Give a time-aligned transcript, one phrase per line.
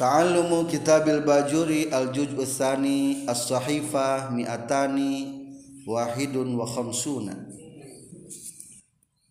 [0.00, 5.44] Ta'allumu kitabil bajuri al-juj usani as-sahifah mi'atani
[5.84, 7.36] wahidun wa khamsuna.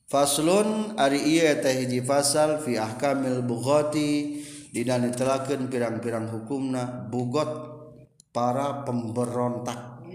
[0.05, 7.49] Faslun ari iya eta hiji fasal fi ahkamil bughati dina ditelakeun pirang-pirang hukumna bugot
[8.29, 10.05] para pemberontak.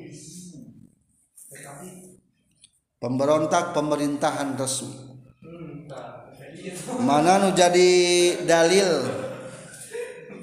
[3.02, 5.18] Pemberontak pemerintahan resmi.
[7.02, 7.90] Mana nu jadi
[8.46, 9.23] dalil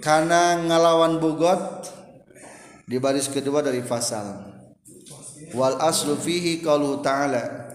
[0.01, 1.87] karena ngalawan bugot
[2.89, 4.49] di baris kedua dari fasal.
[5.53, 7.69] Wal aslu fihi qaulu ta'ala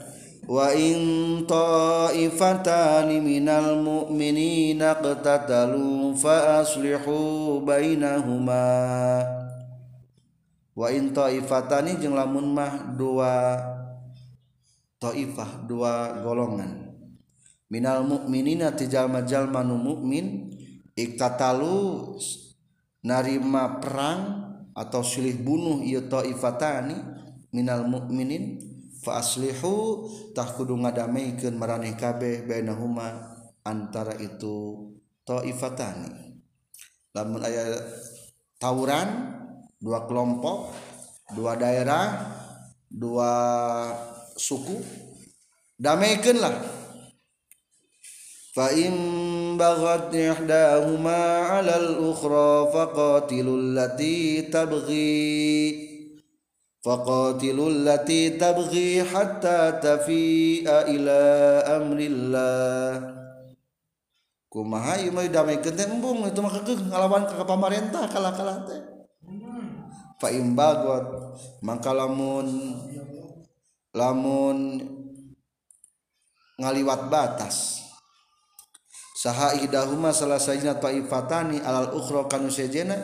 [0.46, 8.66] wa in ta'ifatani minal mu'minina qatatalu fa aslihu bainahuma.
[10.76, 13.56] Wa in ta'ifatani jeung lamun mah dua
[14.98, 16.90] ta'ifah dua golongan.
[17.66, 20.55] Minal mu'minina ti jalma-jalma nu mukmin
[20.96, 22.16] iktatalu
[23.04, 24.20] narima perang
[24.72, 26.96] atau silih bunuh ieu taifatani
[27.52, 28.58] minal mukminin
[29.04, 34.90] fa aslihu tah kudu ngadameikeun maraneh kabeh bainahuma antara itu
[35.22, 36.40] taifatani
[37.12, 37.76] lamun aya
[38.60, 39.36] tawuran
[39.80, 40.72] dua kelompok
[41.36, 42.36] dua daerah
[42.88, 43.32] dua
[44.36, 44.80] suku
[45.76, 46.56] damaikeunlah
[48.56, 48.72] fa
[49.57, 55.91] بغت إحداهما على الأخرى فقاتلوا التي تبغي
[56.85, 61.19] فقاتلوا التي تبغي حتى تفيء إلى
[61.77, 63.21] أمر الله
[64.51, 68.83] kumaha ieu mah damaikeun teh embung itu mah keukeuh ngalawan ka pamarentah kalah-kalah teh
[70.19, 71.07] fa imbagot
[71.63, 72.75] mangka lamun
[73.95, 74.83] lamun
[76.59, 77.79] ngaliwat batas
[79.26, 82.94] saha ihdahuma salah sajina taifatani alal ukhra kanu sejena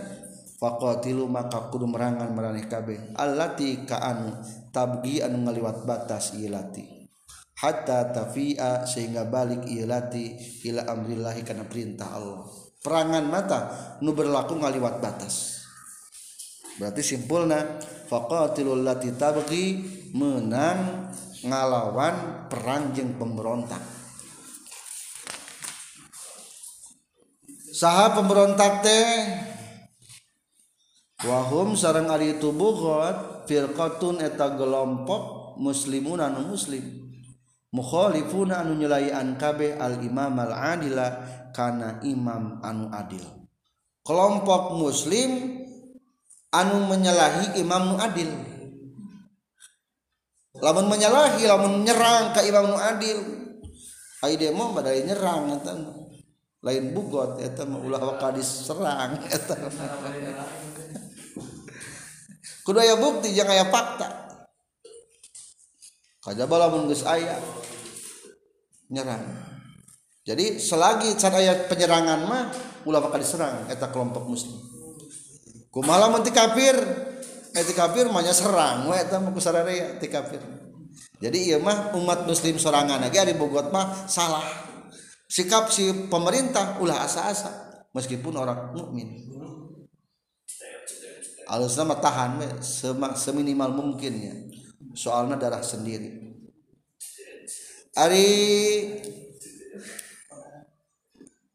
[0.63, 3.19] faqatilu maka kudu merangan maraneh kabeh.
[3.19, 4.31] Allati ka anu
[4.71, 7.11] tabgi anu ngaliwat batas ilati
[7.59, 10.39] hatta tafi'a sehingga balik ilati
[10.71, 12.47] ila amrillahi kana perintah Allah.
[12.79, 13.61] Perangan mata
[13.99, 15.67] nu berlaku ngaliwat batas.
[16.79, 19.65] Berarti simpulna faqatilul lati tabgi
[20.15, 21.11] menang
[21.43, 24.02] ngalawan perang jeung pemberontak
[27.83, 29.11] saha pemberontak teh.
[31.27, 37.11] Wahum sarang ari itu bugot firqatun eta gelompok muslimun anu muslim.
[37.75, 41.09] Mukhalifuna anu nyelaian kabeh al imam al adila
[41.51, 43.23] kana imam anu adil.
[44.07, 45.63] Kelompok muslim
[46.55, 48.31] anu menyalahi imam nu adil.
[50.63, 53.19] Lamun menyalahi lamun nyerang ka imam nu adil.
[54.23, 56.02] Ai demo badai nyerang eta
[56.63, 59.59] lain bugot eta ulah waka diserang eta.
[62.63, 64.39] Kudu aya bukti jangan aya fakta.
[66.23, 67.35] Kajaba lamun geus aya.
[68.95, 69.27] Nyerang.
[70.23, 72.45] Jadi selagi can aya penyerangan mah
[72.87, 74.55] ulah bakal diserang eta kelompok muslim.
[75.75, 76.79] Kumaha lamun ti kafir?
[77.53, 80.39] Eh, eta kafir mah serang we eta mah kusararea ti kafir.
[81.19, 84.72] Jadi ieu mah umat muslim sorangan lagi ari bogot mah salah.
[85.33, 89.33] Sikap si pemerintah ulah asa-asa meskipun orang mukmin.
[91.49, 92.61] Alus nama tahan
[93.17, 94.53] seminimal mungkinnya.
[94.93, 96.37] Soalnya darah sendiri.
[97.97, 98.29] Ari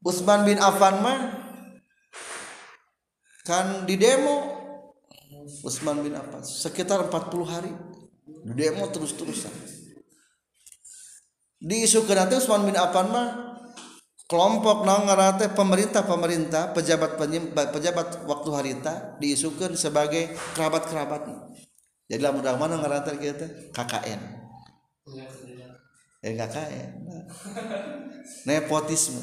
[0.01, 1.19] Utsman bin Affan mah
[3.45, 4.57] kan di demo.
[5.61, 7.73] Utsman bin Affan sekitar 40 hari.
[8.25, 9.53] Di demo terus-terusan.
[11.57, 13.46] Diisukan nanti Utsman bin Affan mah
[14.27, 17.15] kelompok naon ngarate pemerintah-pemerintah pejabat
[17.71, 21.31] pejabat waktu harita diisukan sebagai kerabat-kerabat.
[22.11, 24.47] Jadi lamun mana ngarate kita KKN
[26.27, 26.91] eh KKN
[28.43, 29.21] nepotisme.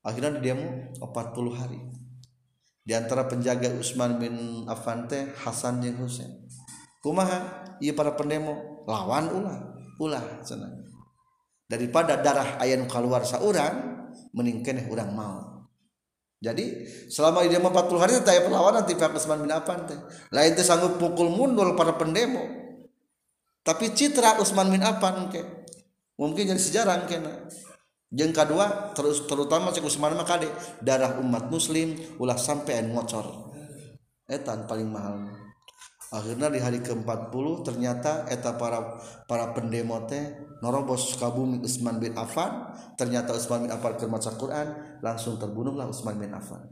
[0.00, 1.80] Akhirnya dia mau 40 hari.
[2.80, 6.48] Di antara penjaga Utsman bin Affan teh Hasan jeung Husain.
[7.04, 7.68] Kumaha?
[7.84, 8.82] Ieu para pendemo.
[8.88, 9.60] Lawan ulah
[10.00, 10.89] ulah cenah
[11.70, 14.02] daripada darah ayam keluar seorang
[14.34, 15.38] meningkeneh orang mau.
[16.42, 17.70] Jadi selama dia 40
[18.02, 19.98] hari taya perlawanan tipe Usman bin Affan teh.
[20.34, 22.42] Lain teh sanggup pukul mundur para pendemo.
[23.62, 25.46] Tapi citra Usman bin Affan ke
[26.18, 27.48] mungkin jadi sejarah kena
[28.10, 30.50] jeung kedua terus terutama cek Usman mah kade
[30.82, 33.52] darah umat muslim ulah sampai ngocor.
[34.26, 35.49] Etan paling mahal.
[36.10, 38.98] Akhirnya di hari ke-40 ternyata eta para
[39.30, 42.74] para pendemo teh norobos kabumi Utsman bin Affan.
[42.98, 46.66] Ternyata Utsman bin Affan keur maca Quran langsung terbunuhlah Utsman bin Affan.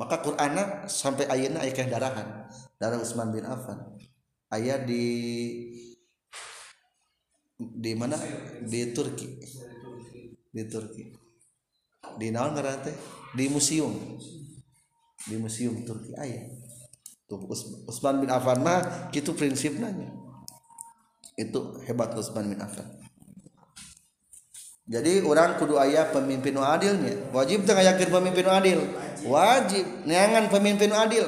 [0.00, 2.48] Maka Quranna sampai ayeuna aya darahan
[2.80, 3.78] darah Utsman bin Affan.
[4.48, 5.04] Aya di
[7.56, 8.18] di mana?
[8.64, 9.28] Di Turki.
[10.50, 11.04] Di Turki.
[12.18, 12.58] Di naon
[13.36, 13.94] di museum.
[15.22, 16.12] Di museum Turki
[17.32, 17.48] ayah
[17.88, 20.12] Utsman bin Affan mah gitu prinsip nanya.
[21.36, 22.84] Itu hebat Utsman bin Affan.
[24.82, 28.82] Jadi orang kudu ayah pemimpin adilnya wajib tengah yakin pemimpin adil.
[29.24, 29.86] Wajib.
[30.04, 31.24] Neangan pemimpin adil.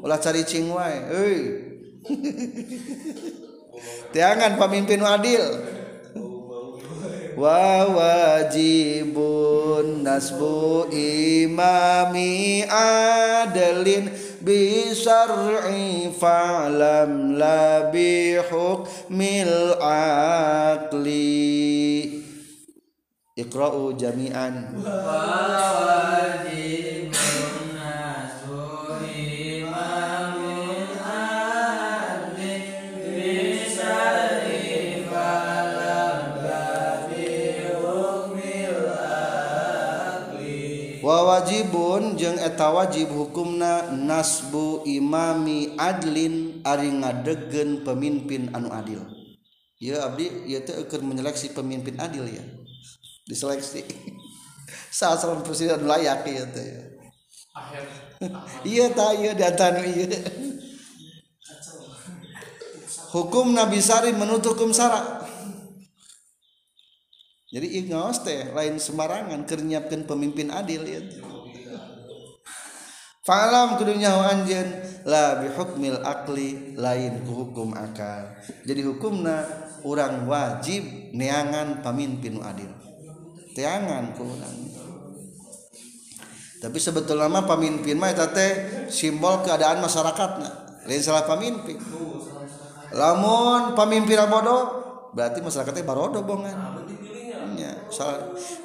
[0.00, 0.98] Ulah cari cing wae.
[1.10, 1.40] Euy.
[4.14, 5.42] Tiangan pemimpin adil.
[7.32, 9.24] Wa wajibun
[10.04, 14.12] nasbu imami adalin
[14.44, 21.30] bisar'i fa'lam la bihukmil aqli
[23.38, 24.54] iqra'u jami'an
[41.42, 49.02] wajibun jeung eta wajib hukumna nasbu imami adlin ari ngadegen pemimpin anu adil.
[49.82, 52.46] Ya abdi ya teh keur menyeleksi pemimpin adil ya.
[53.26, 53.82] Diseleksi.
[55.02, 56.46] Saat calon presiden layak ya.
[56.54, 56.70] Teh
[58.62, 60.06] iya ta iya datang iya
[63.12, 65.20] hukum Nabi Sari menurut hukum sara.
[67.52, 71.02] Jadi ingos teh lain sembarangan kernyapkan pemimpin adil ya
[73.22, 74.66] Falam kudunya anjen
[75.06, 78.34] la bihukmil akli lain ku hukum akal.
[78.66, 79.46] Jadi hukumna
[79.86, 82.66] orang wajib neangan pemimpin adil.
[83.54, 84.58] Teangan ku urang.
[86.62, 88.50] Tapi sebetulnya mah pemimpin mah eta teh
[88.90, 90.82] simbol keadaan masyarakatna.
[90.90, 91.78] Lain salah pemimpin.
[92.90, 94.62] Lamun pemimpin bodoh
[95.14, 96.82] berarti masyarakatnya barodo bongan.
[97.54, 97.86] Ya,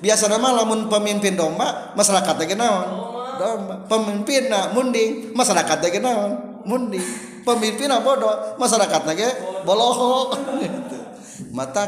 [0.01, 2.57] biasa nama lamun pemimpin domba masyarakatnya
[3.37, 3.85] naon?
[3.85, 7.05] pemimpin munding masyarakat naon munding
[7.47, 9.29] pemimpin bodoh masyarakat ge
[9.63, 10.35] boloho.
[11.55, 11.85] Mata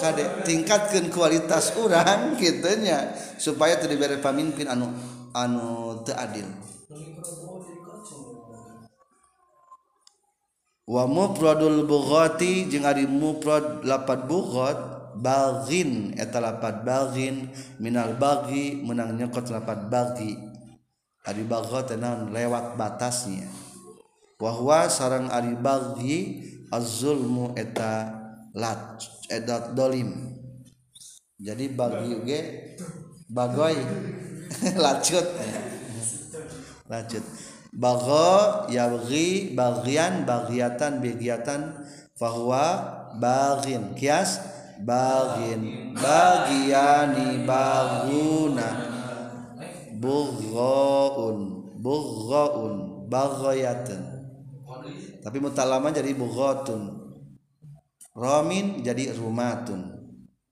[0.00, 4.90] kade tingkatkan kualitas orang gitunya supaya tidak diberi pemimpin anu
[5.30, 6.48] anu teu adil.
[10.88, 14.78] Wa mufradul bughati jeung ari mufrad lapat bughat
[15.20, 20.47] baghin eta lapat baghin minal bagi menang nyekot lapat bagi
[21.28, 23.44] ari bagha tenan lewat batasnya.
[24.40, 26.40] Wahwa sarang ari baghi
[26.72, 28.16] az-zulmu eta
[28.56, 30.40] lat edat dolim.
[31.36, 32.40] Jadi bagi ge
[33.28, 33.76] bagoy
[34.84, 35.28] lacut.
[36.88, 37.24] Lacut.
[37.68, 41.84] Bagha yabghi bagian bagiatan bagiatan
[42.16, 42.66] fahuwa
[43.20, 44.40] baghin kias
[44.82, 48.87] bagin bagiani baguna
[49.98, 54.18] bughaun bughaun baghayatan
[55.22, 56.96] tapi mutalama jadi bughatun.
[58.14, 59.94] Ramin jadi rumatun.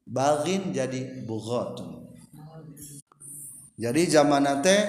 [0.07, 2.07] Bagin jadi bughatun.
[3.77, 4.83] Jadi zaman teh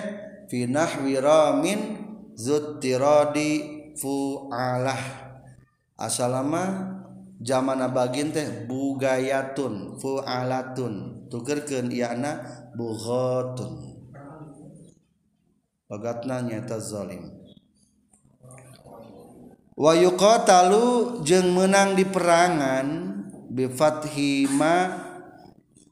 [0.47, 1.80] fi nahwi ramin
[2.37, 3.52] zuttiradi
[3.97, 5.02] fu'alah.
[5.97, 6.94] Asalama
[7.42, 11.26] zaman bagin teh bugayatun fu'alatun.
[11.28, 12.07] Tukerkeun ieu
[12.78, 13.96] bughatun
[15.87, 17.31] logatna nyata zalim.
[19.77, 22.87] Wa yuqatalu jeung menang di perangan
[23.47, 25.06] bi fathi ma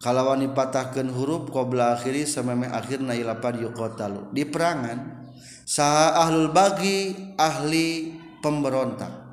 [0.02, 4.36] kalawan dipatahkeun huruf qabla akhiri sameme akhirna ilapan yuqatalu.
[4.36, 5.32] Di perangan
[5.64, 9.24] saha ahlul bagi ahli pemberontak.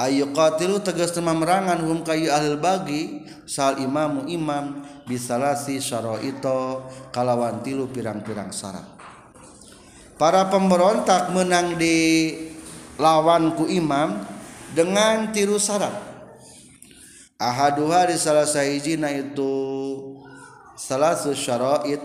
[0.00, 7.60] Ayu qatilu tegas tema merangan hum kayu ahlul bagi sal imamu imam bisalasi syaraito kalawan
[7.60, 8.99] tilu pirang-pirang syarat
[10.20, 12.28] para pemberontak menang di
[13.00, 14.20] lawanku imam
[14.76, 15.96] dengan tiru syarat
[17.40, 19.48] ahaduha di salah sahijina itu
[20.76, 22.04] salah syara'id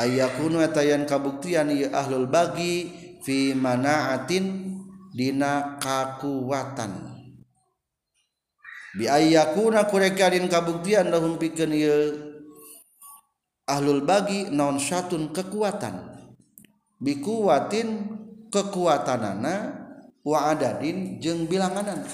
[0.00, 2.88] ayakunu etayan kabuktian ya ahlul bagi
[3.20, 4.72] fi manaatin
[5.12, 7.12] dina kakuatan.
[8.96, 11.76] Bi ayakuna kurekadin kabuktian lahum pikeun
[13.68, 16.09] ahlul bagi non syatun kekuatan
[17.00, 17.88] bikuwatin
[18.52, 19.54] kekuatanana
[20.20, 22.04] wa adadin jeung bilanganan.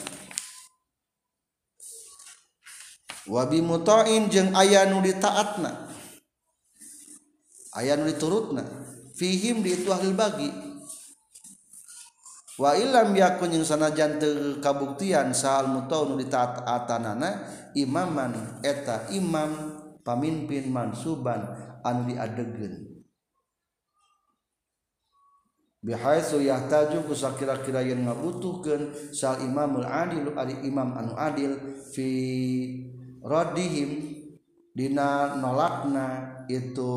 [3.26, 5.90] Wabi mutoin jeung aya nu ditaatna.
[7.74, 8.62] Aya nu diturutna.
[9.18, 10.50] Fihim di itu ahli bagi.
[12.56, 17.44] Wa ilam yakun yang sanajan teu kabuktian sahal mutau nu ditaatanana
[17.76, 21.52] imaman eta imam pamimpin mansuban
[21.84, 22.95] anu diadegeun
[25.86, 32.10] bihaisu yahtaju kusa kira-kira yang ngabutuhkeun sal imamul adil ari imam anu adil fi
[33.22, 34.18] radihim
[34.74, 36.90] dina nolakna itu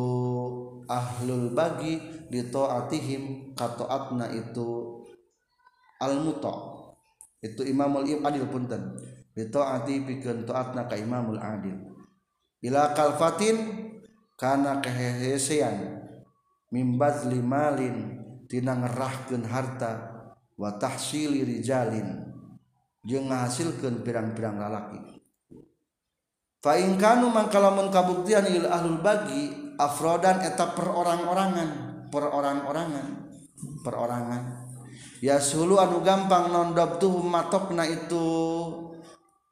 [0.90, 2.02] ahlul bagi
[2.34, 5.06] di taatihim katoatna itu
[6.02, 6.54] al muto
[7.46, 8.98] itu imamul adil punten
[9.38, 11.78] di taati pikeun taatna ka imamul adil
[12.66, 13.86] ila kalfatin
[14.34, 16.10] kana kehehesean
[16.74, 18.19] mimbaz limalin
[18.50, 20.26] tina ngerahkeun harta
[20.58, 22.26] wa tahsili rijalin
[23.06, 25.22] jeung ngahasilkeun pirang-pirang lalaki.
[26.60, 27.62] Fa in kanu mangka
[27.94, 31.70] kabuktian il ahlul bagi afrodan eta perorang-orangan
[32.12, 33.08] perorang-orangan
[33.86, 34.44] perorangan.
[35.24, 38.28] Ya sulu anu gampang nondob tuh matokna itu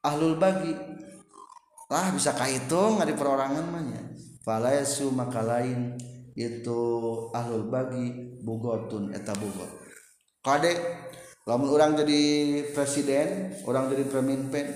[0.03, 0.75] ahlul bagi.
[1.87, 4.01] Lah bisa kaitung ngadi perorangan mah nya.
[4.43, 5.95] Falaysu maka lain
[6.37, 6.81] itu
[7.33, 9.81] ahlul bagi bugotun eta bugot
[10.45, 10.77] kade
[11.49, 12.21] lamun orang jadi
[12.77, 14.69] presiden orang jadi pemimpin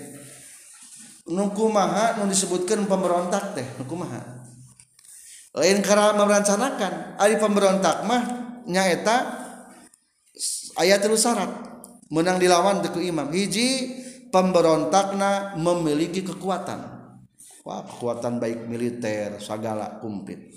[1.30, 4.42] nuku maha nu disebutkan pemberontak teh nuku maha
[5.54, 8.22] lain karena merencanakan ari pemberontak mah
[8.66, 9.16] nyaeta
[10.82, 11.72] ayat terus syarat
[12.12, 13.32] menang dilawan teku imam.
[13.32, 13.88] Hiji
[14.28, 17.00] pemberontakna memiliki kekuatan.
[17.64, 20.50] Wah, kekuatan baik militer segala kumplit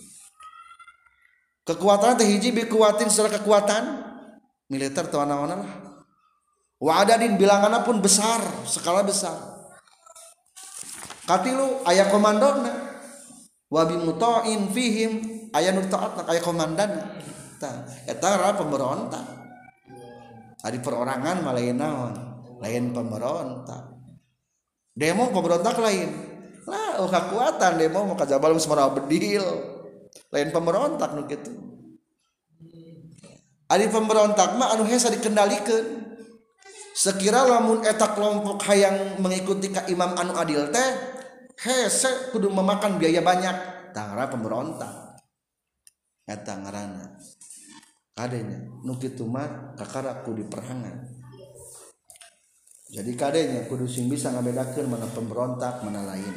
[1.65, 4.05] kekuatan teh hiji bikuatin secara kekuatan.
[4.65, 5.71] Militer tuh mana-mana lah.
[6.81, 9.37] Wadadin bilangannya pun besar skala besar.
[11.25, 12.73] Katilu ayah komandona
[13.69, 15.21] wabi mutoin fihim
[15.53, 17.17] ayah nur taat ayah komandan.
[18.05, 19.25] Eta pemberontak.
[20.65, 22.13] Ada perorangan malain naon
[22.61, 23.93] lain pemberontak.
[24.97, 26.09] Demo pemberontak lain.
[26.65, 29.45] Lah oh kekuatan demo mau kajabal semua bedil
[30.31, 31.51] lain pemberontak nu gitu
[33.65, 36.05] Ari pemberontak mah anu hesa dikendalikan.
[36.93, 40.89] Sekira lamun eta kelompok hayang mengikuti ka imam anu adil teh
[41.65, 43.57] hese kudu memakan biaya banyak.
[43.89, 45.17] Tangara pemberontak.
[46.29, 47.17] Eta ngaranna.
[48.13, 51.25] Kadenya nu kitu mah kakara kudu perangan
[52.95, 56.31] jadi kadenya kudu sing bisa ngabedakeun mana pemberontak mana lain.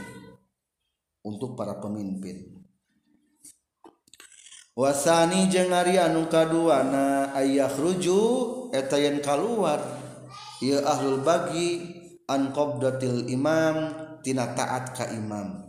[1.23, 2.57] Untuk para pemimpin
[4.78, 7.35] wasani jeung Ari anu kaduana
[7.75, 8.23] ruju
[8.70, 9.82] eta etayen keluar
[10.62, 11.99] ia ahlul bagi
[13.26, 13.76] imam
[14.23, 15.66] tina taat ka imam.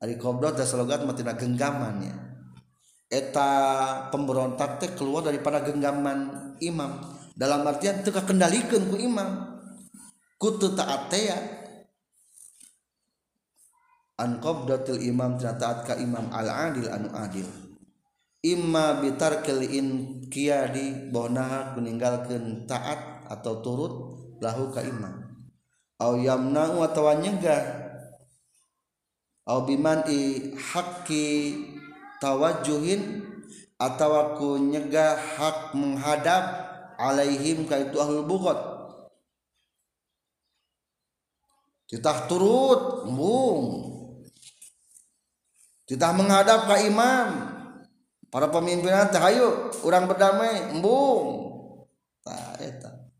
[0.00, 2.14] Ari qabdat dan slogat matina genggamannya
[3.10, 3.50] eta
[4.14, 7.02] pemberontak teh keluar daripada genggaman imam.
[7.34, 9.58] Dalam artian teu kendalikan ku imam.
[10.38, 11.59] Kutu taat teh ya.
[14.20, 17.48] An qabdatil imam taat ka imam al adil anu adil.
[18.44, 23.94] Imma bitarkil inqiyadi bonaha kuninggalkeun taat atau turut
[24.44, 25.24] lahu ka imam.
[26.00, 27.60] Au yamna'u atawa nyegah
[29.48, 29.64] au
[30.08, 30.20] i
[30.56, 31.26] haqqi
[32.20, 33.24] tawajjuhin
[33.80, 36.44] atawa ku hak menghadap
[37.00, 38.60] alaihim ka itu ahlul bughat.
[41.90, 43.99] Kita turut embung
[45.90, 47.50] kita menghadap ke imam.
[48.30, 51.50] Para pemimpinan teh ayo urang berdamai embung.
[52.62, 53.10] Eta.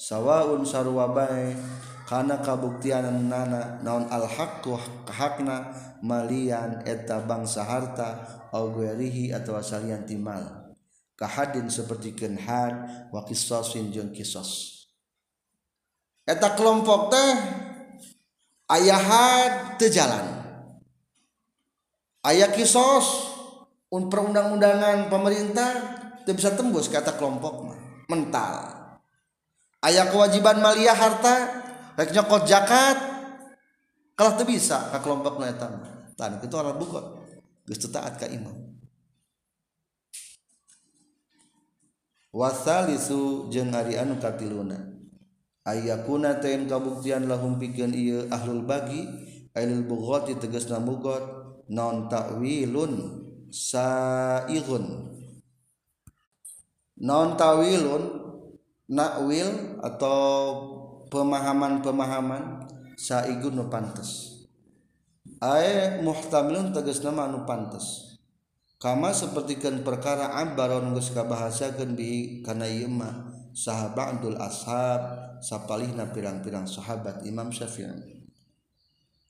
[0.00, 1.52] Sawaun sarua bae
[2.08, 4.72] kana kabuktian nana naon al haqqu
[5.12, 10.72] hakna malian eta bangsa harta au guerihi atau salian timal.
[11.20, 14.82] Kahadin seperti had wa kisasin jeung kisos
[16.22, 17.32] eta kelompok teh
[18.70, 20.41] ayahat teu jalan
[22.22, 23.34] aya kisos
[23.92, 25.70] un perundang-undangan pemerintah
[26.22, 27.74] tidak bisa tembus kata kelompok
[28.06, 28.72] mental.
[29.82, 31.62] Ayah kewajiban malia harta
[31.98, 32.96] rek nyokot zakat
[34.16, 35.82] kalau tuh bisa ke kelompok netan
[36.14, 37.18] tan itu orang buka
[37.66, 38.54] geus taat ka imam
[42.30, 44.78] wasalisu jeung ari anu katiluna
[45.66, 49.04] ayakuna tayin kabuktian lahum pikeun ieu ahlul bagi
[49.52, 51.41] ailul bughati tegasna bugot
[51.72, 52.92] non takwilun
[53.48, 55.12] saihun
[57.02, 58.04] non tawilun
[58.86, 60.22] nakwil atau
[61.10, 64.30] pemahaman-pemahaman saigun nu pantes.
[65.42, 68.14] Ay muhtamilun tegas nama anu pantes.
[68.78, 75.02] Kama sepertikan perkara ambaron geus kabahasakeun bihi kana ieu mah sahabatul ashab
[75.38, 78.26] sapalihna pirang-pirang sahabat Imam Syafi'i.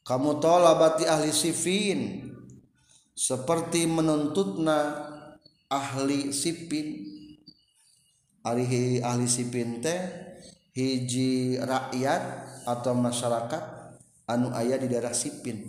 [0.03, 2.32] Kamu tolabati ahli sifin
[3.23, 4.99] seperti menuntutna
[5.71, 7.07] ahli sipin
[8.43, 10.02] ahli ahli sipin teh
[10.75, 12.23] hiji rakyat
[12.67, 13.62] atau masyarakat
[14.26, 15.62] anu ayah di daerah sipin.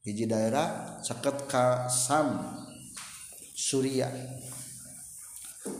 [0.00, 2.56] Hiji daerah seket ka sam
[3.52, 4.08] Suria.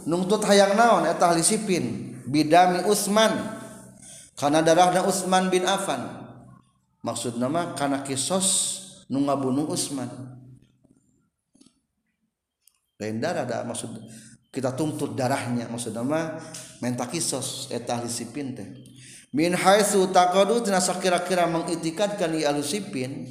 [0.05, 2.13] Nungtut hayang naon eta ahli sipin?
[2.29, 3.33] Bidami Utsman
[4.37, 6.05] karena darahna Utsman bin Affan.
[7.01, 8.77] Maksud nama karena kisos
[9.09, 10.39] nu ngabunuh Utsman
[12.99, 13.95] lain darah ada maksud
[14.51, 16.35] kita tuntut darahnya maksud nama
[16.83, 18.69] menta kisos eta ahli sipin teh.
[19.31, 23.29] Min haitsu taqadu tina kira-kira mengitikadkan di ahli sipin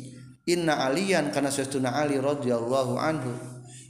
[0.47, 3.33] inna aliyan kana sesuna ali radhiyallahu anhu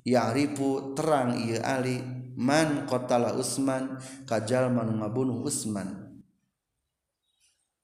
[0.08, 2.02] ya'rifu terang ieu ali
[2.34, 6.10] man qatala usman kajal man ngabunuh usman.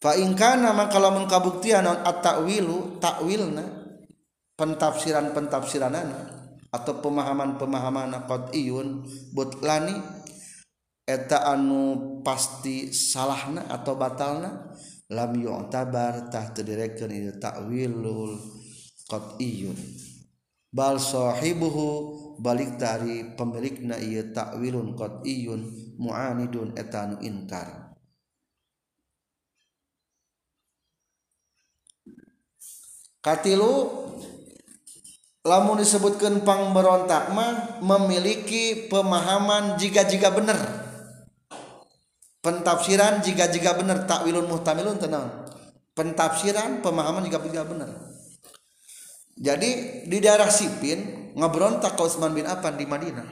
[0.02, 3.64] Fa in kana maka lamun kabuktian at-ta'wilu ta'wilna
[4.60, 6.43] pentafsiran-pentafsiranana
[6.74, 9.94] atau pemahaman-pemahaman qat'iyun butlani
[11.06, 14.74] eta anu pasti salahna atau batalna
[15.14, 18.42] lam yu'tabar tah terdirekeun ieu ta'wilul
[19.06, 19.78] qat'iyun
[20.74, 21.86] bal sahibuhu
[22.42, 25.62] balik dari pemilikna ieu ta'wilun qat'iyun
[26.02, 27.94] mu'anidun eta anu inkar.
[33.24, 33.72] Katilu
[35.44, 40.56] lamun disebutkan pang berontak mah memiliki pemahaman jika-jika benar
[42.40, 45.48] pentafsiran jika-jika benar takwilun muhtamilun tenang
[45.96, 47.92] pentafsiran pemahaman jika-jika benar
[49.34, 49.70] jadi
[50.06, 53.26] di daerah Sipin ngebrontak Utsman bin Affan di Madinah.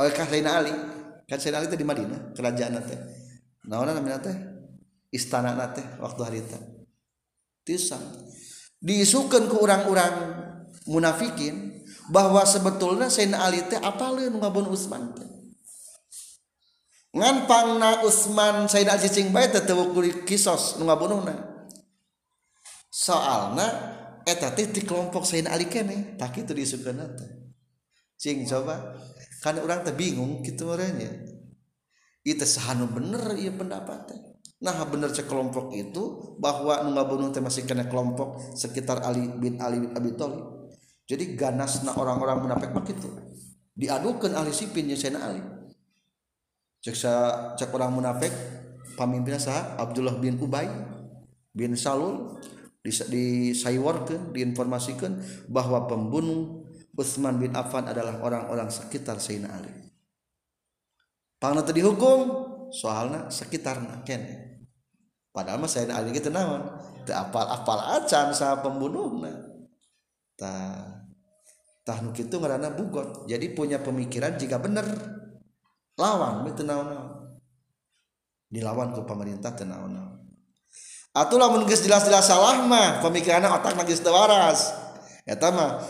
[0.00, 0.72] Oleh Sayyidina Ali.
[1.28, 3.00] Sayyidina Ali itu di Madinah kerajaan teh.
[3.68, 4.36] Naon namanya teh?
[5.12, 6.58] Istana teh waktu hari itu
[7.64, 8.00] tisang
[8.78, 10.14] diisukan ke orang-orang
[10.86, 15.12] munafikin bahwa sebetulnya Sayyidina Ali teh apalin ngabun Utsman
[17.12, 19.82] ngan pangna Utsman Sayyidina Ali cicing bae teh teu
[20.24, 21.34] kisos nu ngabunuhna
[22.92, 23.66] soalna
[24.28, 27.30] eta teh di kelompok Sayyidina Ali kene tak kitu diisukeun teh.
[28.18, 28.98] Cing coba.
[29.38, 31.12] Kan orang teh bingung kitu meureun ya
[32.28, 34.27] ieu sahanu bener ieu pendapatnya
[34.58, 39.62] nah bener cek kelompok itu bahwa nu ngabunuh teh masih kena kelompok sekitar Ali bin
[39.62, 40.74] Ali bin Abi Thalib.
[41.08, 43.08] Jadi ganasna orang-orang munafik mah kitu.
[43.78, 45.40] Diadukeun ahli sipin jeung Ali.
[46.82, 47.12] Cek sa
[47.54, 48.34] cek orang munafik
[48.98, 50.66] pamimpinnya sah Abdullah bin Ubay
[51.54, 52.38] bin Salul
[52.82, 56.66] disaywarkeun diinformasikan bahwa pembunuh
[56.98, 59.70] Utsman bin Affan adalah orang-orang sekitar Sayyidina Ali.
[61.38, 62.18] Pangna dihukum
[62.74, 64.47] soalnya sekitarna kene
[65.38, 66.66] padahal mah saya ali gitu naon?
[67.06, 69.30] Teu apal apal acan sa pembunuhna.
[70.34, 71.06] Tah
[71.86, 73.30] tah nu kitu ngaranna bugot.
[73.30, 74.90] Jadi punya pemikiran jika benar
[75.94, 76.90] lawan itu naon
[78.50, 80.18] dilawan ke pemerintah teu naon
[81.18, 84.70] atuh lamun geus jelas-jelas salah mah pemikiranna otak geus teu waras.
[85.28, 85.82] Eta mah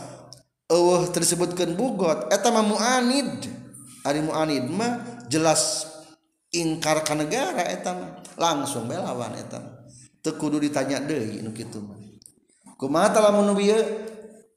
[0.73, 3.49] eueuh tersebutkeun bugot eta mah muanid.
[4.09, 5.85] Ari muanid mah jelas
[6.55, 9.61] ingkar ka negara eta mah langsung belawan eta.
[10.23, 11.99] Tekudu ditanya deui nu kitu mah.
[12.79, 13.59] Kumaha tah lamun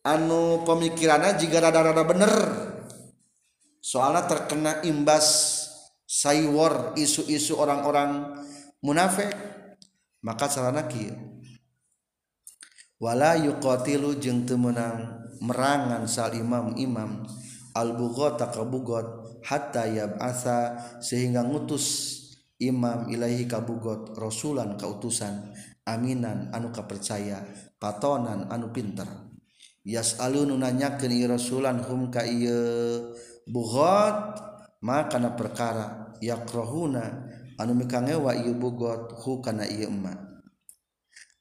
[0.06, 2.34] anu pemikiranna jika rada-rada bener.
[3.82, 5.58] Soalnya terkena imbas
[6.06, 8.42] saywar isu-isu orang-orang
[8.86, 9.34] munafik.
[10.22, 11.18] Maka sarana kieu?
[13.02, 17.26] Wala yuqatilu jeung teu meunang merangan sal imam imam
[17.74, 22.21] al bughata ka bugot hatta yab'atha sehingga ngutus
[22.62, 25.50] Imam Ilahi kabugot Rasulan kautusan
[25.82, 27.42] aminan anu kapercaya
[27.82, 29.10] patonan anu pinter.
[29.82, 33.18] Yas alun nunanya keni Rasulan hum ka ieu
[33.50, 34.38] bugot
[34.86, 37.26] maka kana perkara yakrohuna
[37.58, 40.14] anu mikangewa ieu bugot hu kana ieu emma.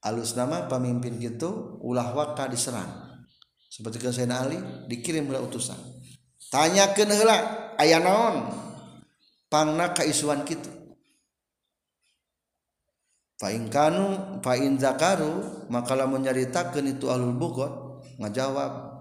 [0.01, 2.89] Alus nama pemimpin gitu ulah waka diserang.
[3.69, 4.57] Seperti ke Sayyidina Ali
[4.89, 5.77] dikirim oleh utusan.
[6.49, 7.37] Tanyakeun heula
[7.77, 8.49] aya naon?
[9.53, 10.80] Pangna kaisuan kitu.
[13.41, 17.73] faingkanu fain zakaru maka lamun nyaritakeun itu ahlul bugot
[18.21, 19.01] ngajawab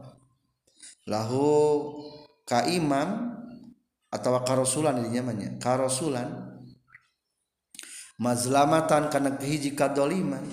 [1.12, 1.44] lahu
[2.48, 3.36] ka imam
[4.08, 6.56] atau ka rasulan di nyamannya ka rasulan
[8.16, 10.48] mazlamatan kana hiji kadoliman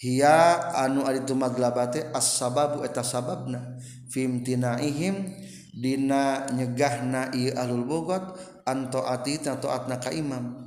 [0.00, 3.76] hiya anu ari tumadlabate as-sababu eta sababna
[4.08, 5.36] fimtinaihim
[5.76, 8.24] dina nyegahna i ahlul bugot
[8.64, 10.65] anto ati taat ka imam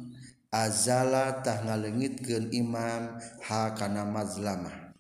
[0.50, 4.94] azalatah ngalengitkeun imam ha kana mazlamah.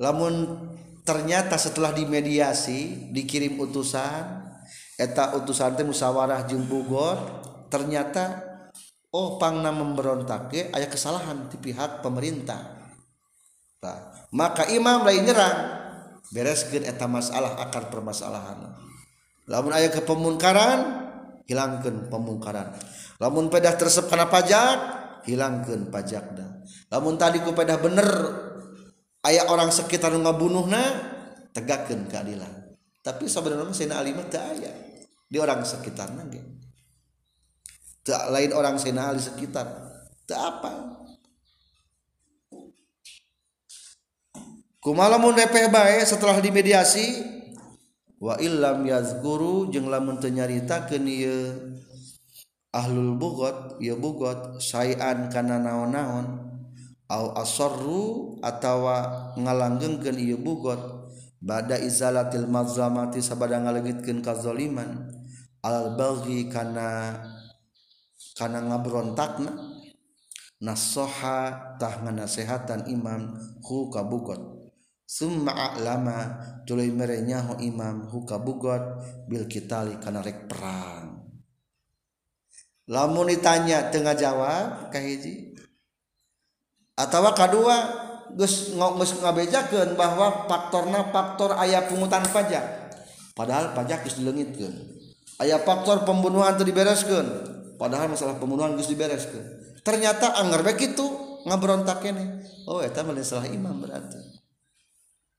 [0.00, 0.58] Lamun
[1.04, 4.48] ternyata setelah dimediasi dikirim utusan
[4.96, 7.20] eta utusan teh musyawarah jeung bogor
[7.68, 8.40] ternyata
[9.12, 12.80] oh pangna memberontak ge aya kesalahan di pihak pemerintah.
[13.82, 13.98] Nah,
[14.32, 15.58] maka imam lain nyerang
[16.32, 18.72] bereskeun eta masalah akar permasalahan.
[19.44, 20.80] Lamun aya kepemunkaran
[21.44, 22.72] hilangkan pemungkaran.
[23.22, 24.76] lamun pedah tersep karena pajak
[25.30, 26.66] hilangkan pajakna.
[26.90, 28.08] Lamun tadi ku pedah bener
[29.30, 30.82] ayah orang sekitar ngabunuhna
[31.54, 32.74] tegakkan keadilan.
[33.06, 34.74] Tapi sebenarnya Sayyidina Ali mah tak ayah
[35.30, 36.42] di orang sekitar nage
[38.02, 39.66] tak lain orang Sayyidina Ali sekitar
[40.26, 40.72] tak apa?
[44.82, 47.22] Kumalamun repeh bae setelah dimediasi?
[48.18, 51.38] Wa illam yazguru jeung lamun teu nyaritakeun ieu
[52.72, 56.40] ahlul bugot ieu bugot sayan kana naon-naon
[57.12, 60.80] au asarru atawa ngalanggengkeun ieu bugot
[61.36, 65.12] bada izalatil mazlamati sabada ngalegitkeun kazaliman
[65.60, 67.20] al baghi kana
[68.40, 69.52] kana ngabrontakna
[70.64, 74.40] nasoha tah nganasehatan imam hu kabugot
[75.04, 78.80] summa lama tuluy merenyaho imam huka bugot
[79.28, 81.11] bil kitali kana rek perang
[82.90, 85.54] lamun ditanya tengah jawab kahiji
[86.98, 87.76] atau kedua
[88.32, 92.64] gus ngogus ngabejakan bahwa faktorna faktor ayah pungutan pajak.
[93.32, 94.92] Padahal pajak gus dilengitkan
[95.42, 97.24] ayah faktor pembunuhan itu dibereskan
[97.76, 99.42] padahal masalah pembunuhan gus dibereskan
[99.82, 101.02] ternyata anggar bae kitu
[101.42, 104.20] ngabrontak ini oh eta mah salah imam berarti.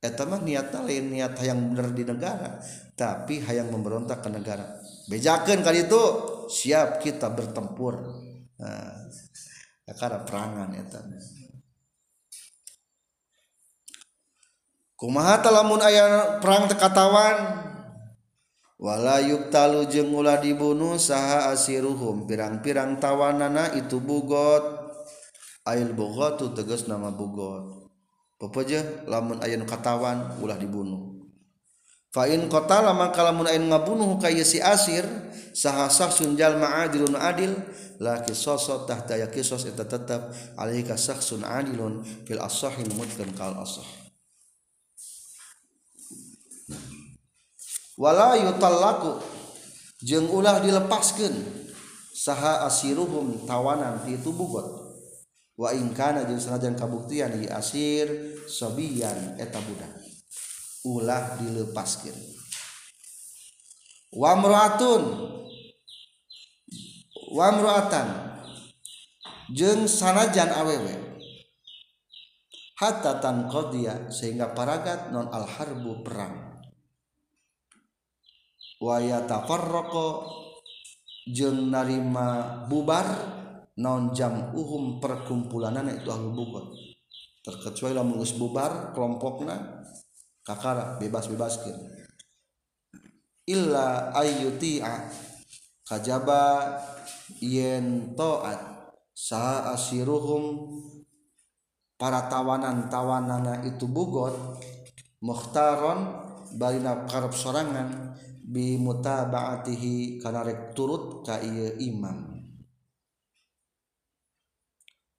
[0.03, 2.59] Eta mah niatnya lain niat yang benar di negara
[2.99, 4.83] tapi hayang memberontak ke negara.
[5.07, 6.01] Bejakan kali itu
[6.49, 7.99] siap kita bertempur.
[8.59, 8.95] Nah,
[9.93, 11.03] karena perangan eta
[14.95, 17.67] kumaha talamun ayah perang tekatawan
[18.79, 22.23] wala yuktalu jeung ulah dibunuh saha asiruhum.
[22.27, 24.83] Pirang-pirang tawanana itu bugot.
[25.63, 27.87] Ail bugot tu tegas nama bugot.
[28.35, 31.22] Pepeje lamun aya nu katawan ulah dibunuh.
[32.13, 35.01] fa in qatala maka lamun ain ngabunuh ka si asir
[35.49, 37.57] saha sahasah sunjal adilun adil
[37.97, 43.85] laki sosot tahta ya kisos eta tetap ka sahsun adilun fil asahin mutkan kal asah.
[47.97, 49.21] Wala yutallaku
[50.01, 51.33] jeung ulah dilepaskeun
[52.13, 54.65] saha asiruhum tawanan ti tubugot
[55.53, 60.02] wa in kana jeung sanajan kabuktian di asir sabiyan eta budak.
[60.83, 62.15] Ulah dilepaskeun
[64.13, 65.03] wa mraatun
[67.33, 68.07] wa mraatan
[69.53, 70.95] jeung sanajan awewe.
[72.73, 76.59] Hatta qadiya sehingga paragat non al harbu perang.
[78.81, 80.27] Wa yatafarraqa
[81.31, 83.07] jeung narima bubar
[83.79, 86.65] non jam uhum perkumpulan itu ahlu bugot
[87.45, 89.85] terkecuali lamun bubar kelompokna
[90.43, 91.79] kakara bebas bebaskeun
[93.47, 95.07] illa ayyuti'a
[95.87, 96.79] kajaba
[97.43, 100.67] yen taat sa asiruhum
[101.99, 104.35] para tawanan tawanana itu bugot
[105.23, 106.19] mukhtaron
[106.59, 112.35] balina karep sorangan bi mutaba'atihi kana rek turut ka ieu imam.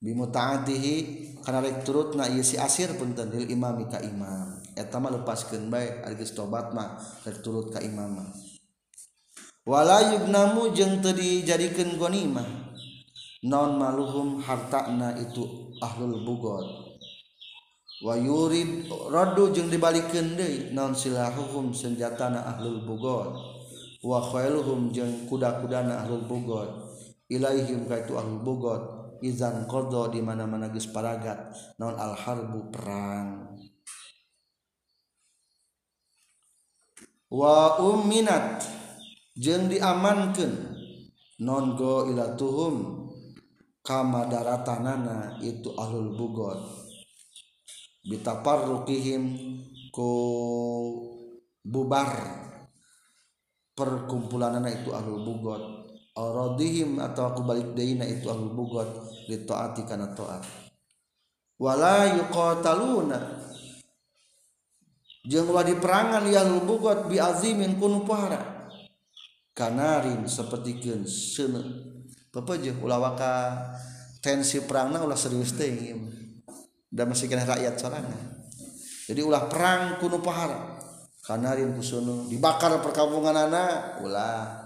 [0.04, 0.94] Bimutaatihi
[1.40, 6.04] karena rek turut na iya si asir punten lil imami ka imam etama lepaskan baik
[6.06, 8.30] Argis tobatmah terturut Ka Imamah
[9.64, 12.74] wala yugnamu jeng tadi jadikan gonimah
[13.46, 16.64] non maluhum hartana itu ahlul bugor
[18.04, 23.32] wayurid rodu jeng dibalikin deui non silahuhum senjata na ahlul bugor
[24.04, 26.92] wa khailuhum jeung kuda-kudana ahlul bugor
[27.32, 31.48] ilaihim ka itu ahlul bugor izan qadha di mana-mana geus paragat.
[31.80, 33.53] Non al harbu perang.
[37.34, 38.62] wa umminat
[39.34, 40.70] jeung diamankan
[41.42, 43.10] non go ila tuhum
[43.82, 46.62] kama daratanana itu ahlul bugot.
[48.06, 49.22] Bitaparruqihim
[49.90, 50.10] ku
[51.66, 52.14] bubar.
[53.74, 55.62] Perkumpulanana itu ahlul bugot.
[56.14, 58.86] Aradihim atau aku balik deina itu ahlul bugot
[59.26, 60.46] li taati kana taat
[61.58, 63.18] wala yuqataluna.
[65.24, 68.68] jenglah diperangan yang lubugot biazimin kunu pahara
[69.56, 71.60] kanarin seperti gen sene
[72.30, 73.56] bapak jeng ulawaka
[74.20, 75.96] tensi perangna ulah serius teh
[76.92, 78.18] dan masih kena rakyat sarana
[79.08, 80.74] jadi ulah perang kunu pahara
[81.24, 84.60] kanarin kusono dibakar perkampungan anak ulah.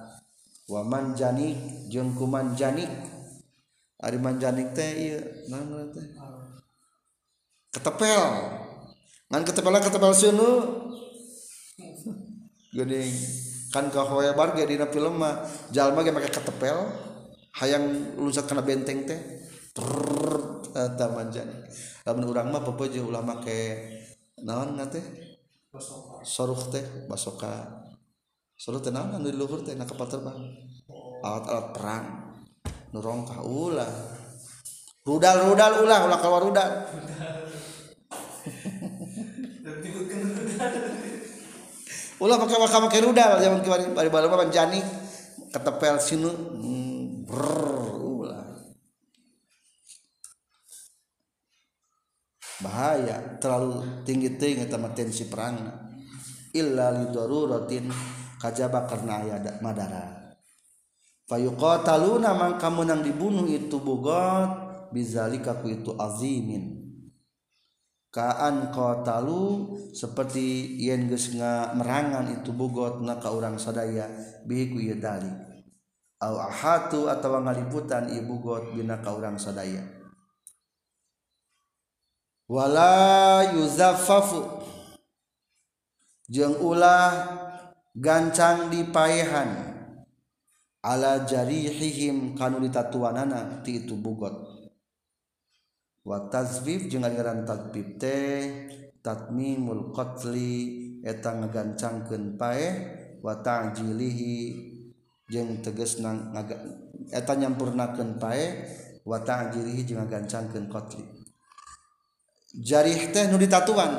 [0.68, 2.92] Waman janik jeng kuman janik
[4.04, 5.64] ari manjanik teh iya nang
[5.96, 6.04] teh?
[7.72, 8.22] Ketepel.
[9.28, 10.50] ngan ketepel ketepel sunu
[12.72, 13.12] geuning
[13.72, 16.88] kan ka hoya bar ge dina film mah jalma ge make ketepel
[17.60, 19.20] hayang luncat kana benteng teh
[20.72, 21.54] eta manjani
[22.08, 23.60] lamun urang mah pepeuje ulah make
[24.42, 25.02] naon teh?
[26.22, 27.84] Soruh teh basoka.
[28.56, 30.38] Soruh teh naon anu luhur teh na kapal terbang
[31.22, 32.06] alat-alat perang.
[32.94, 33.90] Nu rongkah ulah.
[35.04, 36.70] Rudal rudal ulah ulah keluar rudal.
[42.18, 44.80] ulah pakai pakai pakai rudal zaman kemarin bari balik apa jani.
[45.48, 46.30] Ketepel sinu
[47.28, 48.44] ulah.
[52.58, 55.56] Bahaya terlalu tinggi tinggi sama tensi perang.
[56.52, 57.88] Illa lidoruratin
[58.42, 60.36] kajaba karena ayat madara.
[61.28, 66.77] Fayuqataluna man kamu nang dibunuh itu bugot bizalika ku itu azimin
[68.08, 71.36] kaan qatalu seperti yen geus
[71.76, 74.08] merangan itu bugot na ka urang sadaya
[74.48, 75.48] bihi ku ieu dalik.
[76.18, 79.86] Au ahatu atawa ngaliputan ibu got bina ka urang sadaya.
[82.48, 84.66] Wala yuzaffafu.
[86.28, 87.12] Jeung ulah
[87.94, 89.68] gancang dipaehan
[90.84, 94.47] ala jarihihim kanu ditatuanana ti itu bugot
[96.06, 98.68] wa watazbib jeung aliran tadbib teh
[99.02, 102.66] tatmimul qatli eta ngagancangkeun pae
[103.22, 104.36] wa ta'jilihi
[105.30, 106.32] jeung tegesna
[107.10, 108.66] eta nyampurnakeun pae
[109.06, 111.04] wa ta'jilihi jeung ngagancangkeun qatli.
[112.58, 113.92] Jarih teh nu ditatuan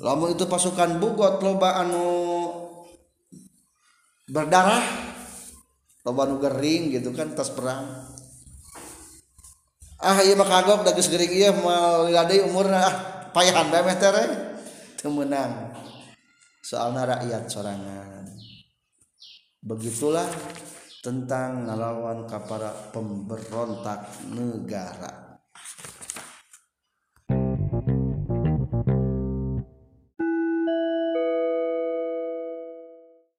[0.00, 2.08] lamun itu pasukan bugot loba anu
[4.28, 4.84] berdarah
[6.04, 8.19] loba nu gering gitu kan tas perang.
[10.00, 12.80] ah iya mah kagok da geus gering ieu mah deui umurna.
[12.80, 12.94] Ah
[13.36, 14.12] payahan bae meh teh
[14.96, 15.76] teu meunang
[16.64, 18.24] soalna rakyat sorangan.
[19.60, 20.24] Begitulah
[21.04, 25.19] tentang ngalawan kepada pemberontak negara.